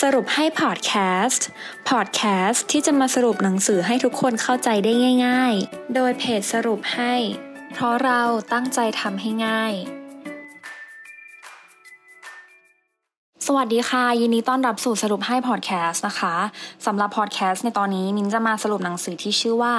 [0.00, 0.92] สรุปให้พอดแค
[1.24, 1.46] สต์
[1.90, 4.92] พอดแคสต์ที่จะมาสรุปหนังสือให้ทุกคนเข้าใจได้
[5.26, 7.14] ง่าย ๆ โดยเพจสรุปให้
[7.72, 8.22] เพราะเรา
[8.52, 9.72] ตั้งใจทำให้ง่าย
[13.46, 16.34] สวัสดีค่ะ ยินดีต้อนรับสู่สรุปให้พอดแคสต์นะคะ
[16.86, 19.74] สำหรับพอดแคสต์ในตอนนี้มินจะมาสรุปหนังสือที่ชื่อว่า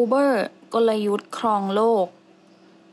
[0.00, 0.32] Uber
[0.74, 2.06] กลยุทธ์ครองโลก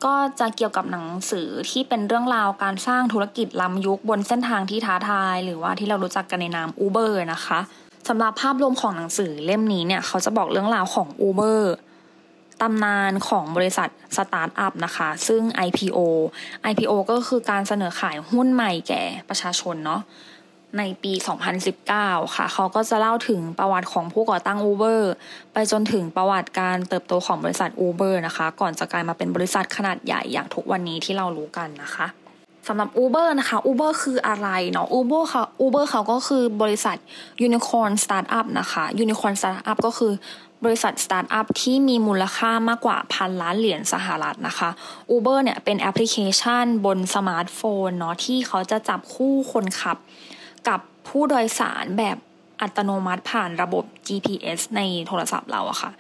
[0.06, 7.60] ก็จะเกี่ยวกับหนังสือที่เป็นเรื่องราวการสร้างธุรกิจล้ำยุคบนเส้นทางที่ท้าทาย หรือว่าที่เรารู้จักกันในนาม Uber นะคะ
[8.08, 11.62] สำหรับภาพรวมของหนังสือเล่มนี้เนี่ยเขาจะบอกเรื่องราวของ Uber
[12.62, 15.98] ตำนานของบริษัทสตาร์ทอัพนะคะ ซึ่ง IPO
[16.72, 20.02] IPO ก็คือการเสนอขายหุ้นใหม่แก่ประชาชนเนาะ
[20.78, 21.14] ในปี
[21.74, 25.02] 2019 ค่ะ เขาก็จะเล่าถึงประวัติของผู้ก่อตั้ง Uber
[25.54, 32.08] ไปจนถึงประวัติการเติบโตของบริษัท Uber นะคะ ก่อนจะกลายมาเป็นบริษัทขนาดใหญ่อย่างทุกวันนี้ที่เรารู้กันนะคะ
[32.68, 36.98] สำหรับ Uber นะคะ Uber คืออะไรเนาะ Uber เขา Uber เขาก็คือบริษัท
[37.48, 40.12] Unicorn Startup นะคะ Unicorn Startup ก็คือ
[40.66, 44.70] บริษัทสตาร์ทอัพที่มีมูลค่ามากกว่าพันล้านเหรียญสหรัฐนะคะ
[45.16, 49.98] Uber เนี่ยเป็นแอปพลิเคชันบนสมาร์ทโฟนเนาะที่เขาจะจับคู่คนขับ
[50.70, 52.18] กับผู้โดยสารแบบ
[52.62, 55.92] อัตโนมัติผ่านระบบ GPS ในโทรศัพท์เราอะค่ะ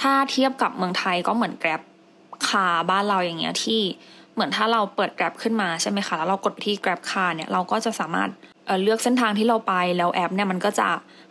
[0.00, 3.80] ถ้าเทียบกับเมืองไทยก็เหมือน GrabCar บ้านเราอย่างเงี้ยที่
[4.34, 8.30] เหมือนถ้าเราเปิด Grab ขึ้นมาใช่ไหมคะ แล้วเรากดที่ GrabCar เนี่ยเราก็จะสามารถ
[8.66, 10.88] เลือกเส้นทางที่เราไปแล้วแอปเนี่ยมันก็จะ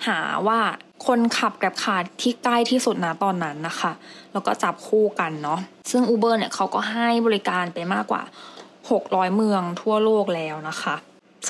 [0.08, 0.60] หาว่า
[1.08, 3.92] คนขับ GrabCar ที่ใกล้ที่สุดนะตอนนั้นนะคะ
[4.34, 5.60] แล้วก็จับคู่กันเนาะ
[5.92, 8.24] ซึ่ง Uber เนี่ยเขาก็ให้บริการไปมากกว่า
[8.80, 10.96] 600 เมืองทั่วโลกแล้วนะคะ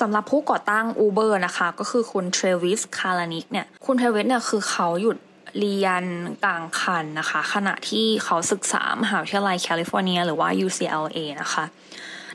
[0.00, 5.18] สำหรับผู้ก่อตั้ง Uber นะคะ ก็คือคุณ Travis Kalanick เนี่ย คุณ Travis เนี่ยคือเขาหยุด
[5.58, 6.04] เรียน
[6.44, 11.64] กลางคันนะคะ ขณะที่เขาศึกษามหาวิทยาลัยแคลิฟอร์เนีย หรือว่า UCLA นะคะ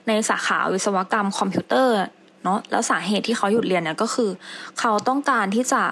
[0.07, 1.97] ในสาขาวิศวกรรมคอมพิวเตอร์
[2.43, 4.29] เนาะแล้วสาเหตุที่เขาหยุดเรียนเนี่ยก็คือ
[4.79, 5.83] เขาต้องการที่จะ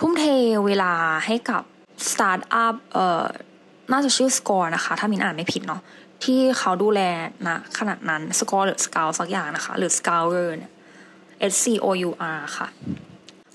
[0.00, 0.24] ทุ่มเท
[0.66, 0.92] เวลา
[1.26, 1.62] ให้กับ
[2.10, 3.24] สตาร์ทอัพเอ่อ
[3.92, 5.80] น่าจะชื่อ Scour นะคะ ถ้ามินอ่านไม่ผิดเนาะ
[6.24, 7.00] ที่เขาดูแล
[7.48, 10.72] นะขนาดนั้นสกอร์หรือสกาวสักอย่างนะคะ หรือสกาวเ r เนี่ย
[11.52, 12.68] S C O U R ค่ะ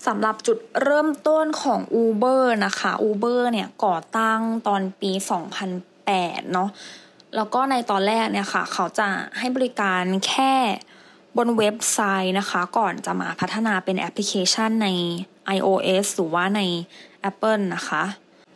[0.06, 5.12] สำหรับจุดเริ่มต้นของ Uber นะคะ Uber เนี่ยก่อตั้งตอนปี
[5.82, 6.68] 2008 เนาะ
[7.36, 9.08] แล้วก็ในตอนแรกเนี่ยค่ะ เขาจะ
[9.38, 10.54] ให้บริการแค่
[11.36, 14.88] บนเว็บไซต์นะคะ ก่อนจะมาพัฒนาเป็นแอปพลิเคชันใน
[15.56, 16.60] iOS หรือว่าใน
[17.30, 18.02] Apple นะคะ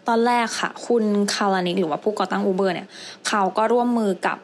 [0.08, 1.04] ตอนแรกค่ะ คุณ
[1.34, 2.88] คาร์ลานิกหรือว่าผู้ก่อตั้ง Uber เนี่ย
[3.28, 4.38] เขาก็ร่วมมือกับ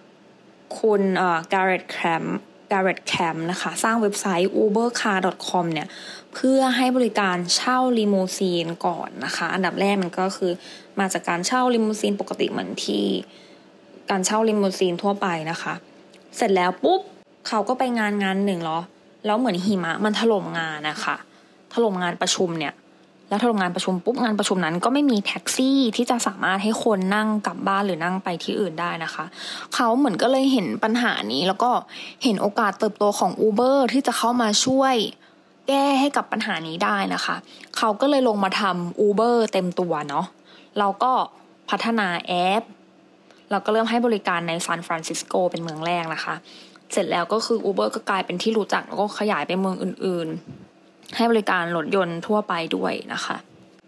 [0.80, 2.24] คุณเอ่อการ์เรตแคม
[2.70, 5.88] Garrett Camp นะคะ สร้างเว็บไซต์ ubercab.com เนี่ย
[6.34, 10.53] เพื่อให้บริการเช่าลิมูซีนก่อนนะคะ อันดับแรกมันก็คือ
[11.00, 13.04] มาจากการเช่าลิมูซีนปกติเหมือนที่
[14.10, 15.75] การเช่าลิมูซีนทั่วไปนะคะ
[16.36, 17.00] เสร็จแล้วปุ๊บ
[17.48, 18.80] เขาก็ไปงานงานหนึ่งเหรอ
[19.26, 21.16] แล้วเหมือนหิมะมันถล่มงานนะคะ
[21.72, 22.72] ถล่มงานประชุมเนี่ย
[23.30, 29.24] แล้วถ้าโรงงานประชุมปุ๊บงานประชุมนั้น ก็ไม่มีแท็กซี่ที่จะสามารถให้คนนั่งกลับบ้านหรือนั่งไปที่อื่นได้นะคะ
[29.74, 31.70] เขาเหมือนก็เลยเห็นปัญหานี้ แล้วก็
[32.24, 34.94] เห็นโอกาสเติบโตของ Uber ที่จะเข้ามาช่วย
[35.68, 37.36] แก้ให้กับปัญหานี้ได้นะคะ
[37.76, 40.26] เขาก็เลยลงมาทำ Uber เต็มตัวเนาะ
[40.78, 41.12] เราก็
[41.70, 42.62] พัฒนาแอป
[43.50, 46.34] เราก็เริ่มให้บริการในซานฟรานซิสโกเป็นเมืองแรกนะคะ
[46.92, 50.28] เสร็จแล้วก็คือ Uber ก็กลายเป็นที่รู้จักแล้วก็ขยายไปเมืองอื่น
[51.16, 53.37] ให้บริการรถยนต์ทั่วไปด้วยนะคะ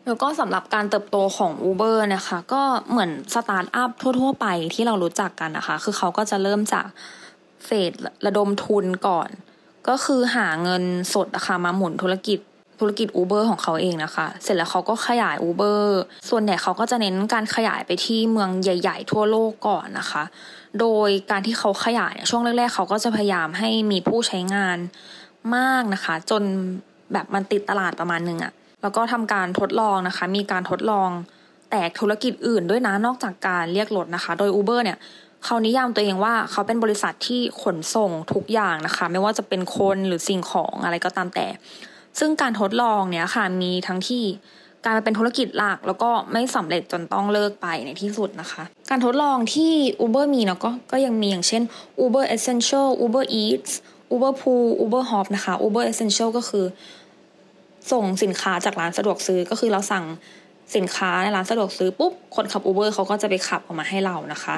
[0.06, 3.91] แล้วก็สำหรับการเติบโตของ Uber นะคะ ก็เหมือนสตาร์ทอัพ
[4.21, 6.87] ทั่ว ๆ ไปที่เรารู้จักกันนะคะ คือเขาก็จะเริ่มจาก
[7.65, 7.93] เฟส
[8.27, 9.28] ระดมทุนก่อน
[9.88, 10.83] ก็คือหาเงิน
[11.15, 12.38] สดนะคะมาหมุนธุรกิจ
[12.81, 15.83] ธุรกิจ Uber ของเขาเองนะคะ เสร็จแล้วเขาก็ขยาย Uber
[16.28, 20.22] ส่วนใหญ่เขาก็จะเน้นการขยายไปที่เมืองใหญ่ ๆ ทั่วโลกก่อนนะคะ
[20.81, 24.78] โดยการที่เขาขยายช่วงแรก ๆ เขาก็จะพยายามให้มีผู้ใช้งาน
[25.56, 26.43] มากนะคะ จน
[27.12, 28.52] แบบมันติดตลาดประมาณนึงอะ
[28.82, 31.10] แล้วก็ทำการทดลองนะคะ มีการทดลอง
[31.70, 34.98] แตกธุรกิจอื่นด้วยนะนอกจากการเรียกรถนะคะ โดย Uber เนี่ย
[35.44, 41.47] เขานิยามตัวเองว่าเขาเป็นบริษัทที่ขนส่งทุกอย่างนะคะ ไม่ว่าจะเป็นคนหรือสิ่งของอะไรก็ตามแต่
[42.18, 44.24] ซึ่งการทดลองเนี่ยค่ะมีทั้งที่
[44.84, 49.72] การเป็นธุรกิจหลักแล้วก็ไม่สำเร็จจนต้องเลิกไปในที่สุดนะคะ การทดลองที่
[50.04, 51.62] Uber มีเนาะก็ก็ยังมีอย่างเช่น
[52.04, 53.72] Uber Essential Uber Eats
[54.15, 56.65] Uber Pool Uber Hop นะคะ Uber Essential ก็คือ
[57.90, 60.04] ส่งสินค้าจากร้านสะดวกซื้อก็คือเราสั่ง
[60.76, 64.56] สินค้าในร้านสะดวกซื้อปุ๊บคนขับ Uber เขาก็จะไปขับออกมาให้เรานะคะ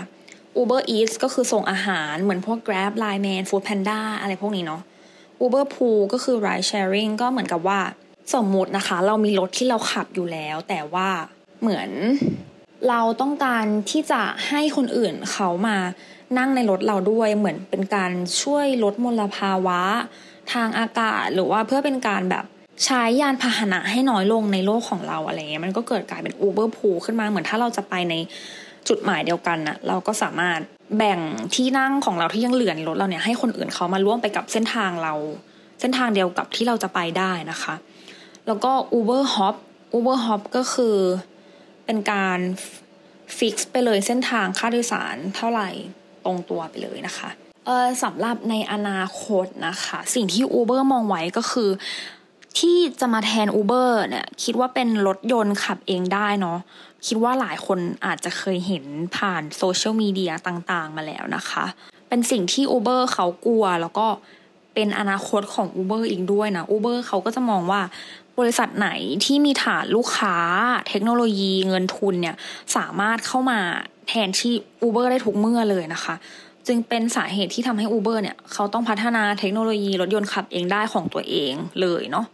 [0.60, 4.82] Uber Eats ก็คือส่งอาหารเหมือนพวก Grab Line Man Food Panda อะไรพวกนี้เนาะ
[5.42, 7.80] Uber Pool ก็คือ Ride Sharing ก็เหมือนกับว่า
[8.34, 11.08] สมมุตินะคะ เรามีรถที่เราขับอยู่แล้ว แต่ว่า
[11.60, 11.90] เหมือน
[12.88, 15.76] เราต้องการที่จะให้คนอื่นเขามา
[16.38, 18.12] นั่งในรถเราด้วยเหมือนเป็นการ
[18.42, 19.80] ช่วยลดมลภาวะ
[20.52, 22.44] ทางอากาศหรือว่าเพื่อเป็นการแบบ
[22.84, 28.14] ใช้ยานพาหนะให้น้อยลงในโลกของเราอะไรเงี้ยมันก็เกิดกลายเป็น Uber Pool ขึ้นมาเหมือนถ้าเราจะไปใน
[28.88, 30.60] จุดหมายเดียวกันน่ะเราก็สามารถ
[30.96, 31.20] แบ่ง
[31.54, 35.14] ที่นั่งของเราที่ยังเหลือในรถเราเนี่ยให้คนอื่นเขามาร่วมไปกับเส้นทางเรา
[35.80, 37.74] เส้นทางเดียวกับที่เราจะไปได้นะคะ
[38.46, 39.54] แล้วก็ Uber Hop
[39.96, 40.96] Uber Hop ก็คือ
[41.84, 42.38] เป็นการ
[43.38, 45.70] ฟิกซ์ไปเลยเส้นทางค่าโดยสารเท่าไหร่
[46.24, 47.28] ตรงตัวไปเลยนะคะ
[47.66, 51.70] เออสำหรับในอนาคตนะคะ สิ่งที่ Uber มองไว้ก็คือ
[52.58, 56.58] ที่จะมาแทน Uber เนี่ยคิดว่าเป็นรถยนต์ขับเองได้เนาะ
[57.06, 58.84] คิดว่าหลายคนอาจจะเคยเห็น
[59.16, 61.64] ผ่านโซเชียลมีเดียต่างๆ มาแล้วนะคะ
[62.08, 64.06] เป็นสิ่งที่ Uber เขากลัวแล้วก็
[64.74, 67.80] เป็นอนาคตของ Uber อีกด้วยนะ Uber เขาก็จะมองว่า
[68.38, 68.88] บริษัทไหน
[69.24, 70.36] ที่มีฐานลูกค้า
[70.88, 72.36] เทคโนโลยีเงินทุนเนี่ย
[72.76, 73.58] สามารถเข้ามา
[74.08, 74.52] แทนที่
[74.86, 76.14] Uber ได้ทุกเมื่อเลยนะคะ
[76.66, 82.26] จึงเป็นสาเหตุที่ทำให้ Uber เนี่ย เขาต้องพัฒนาเทคโนโลยีรถยนต์ขับเองได้ของตัวเองเลยเนาะ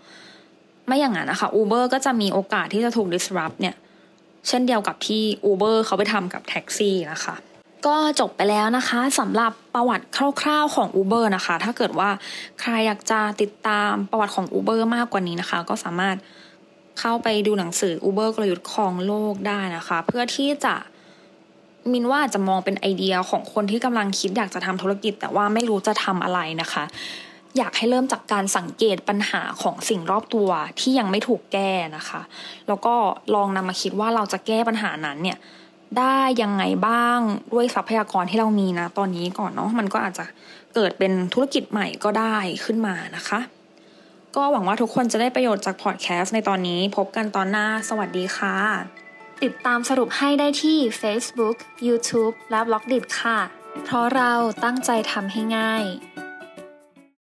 [0.86, 3.74] ไม่อย่างนั้นนะคะ Uber ก็จะมีโอกาสที่จะถูก disrupt เนี่ย
[4.48, 7.34] เช่นเดียวกับที่ Uber เขาไปทำกับแท็กซี่นะคะ
[7.86, 10.06] ก็จบไปแล้วนะคะสำหรับประวัติ
[10.40, 12.10] คร่าวๆของ Uber นะคะ ถ้าเกิดว่า
[12.60, 16.16] ใครอยากจะติดตามประวัติของ Uber มากกว่านี้นะคะ ก็สามารถ
[17.00, 20.74] เข้าไปดูหนังสือ Uber กลยุทธ์ครองโลกได้นะคะ เพื่อที่จะ
[21.92, 26.84] มินว่าจะมองเป็นไอเดียของคนที่กำลังคิดอยากจะทำธุรกิจ แต่ว่าไม่รู้จะทำอะไรนะคะ
[27.56, 30.48] อยากให้เริ่มจากการสังเกตปัญหาของสิ่งรอบตัว
[30.80, 32.20] ที่ยังไม่ถูกแก้นะคะ
[32.68, 32.94] แล้วก็
[33.34, 35.38] ลองนำมาคิดว่าเราจะแก้ปัญหานั้นเนี่ย
[35.98, 37.18] ได้ยังไงบ้าง
[37.52, 40.24] ด้วยทรัพยากรที่เรามีนะตอนนี้ก่อนเนาะมันก็อาจจะ
[40.74, 43.40] เกิดเป็นธุรกิจใหม่ก็ได้ขึ้นมานะคะ
[44.36, 49.09] ก็หวังว่าทุกคนจะได้ประโยชน์จากพอดแคสต์ในตอนนี้พบกันตอนหน้าสวัสดีค่ะ
[49.44, 51.56] ติดตามสรุปให้ได้ที่ Facebook,
[51.86, 53.38] YouTube และ b ล็อกดิค่ะ
[53.84, 54.32] เพราะเรา
[54.64, 55.84] ตั้งใจทำให้ง่าย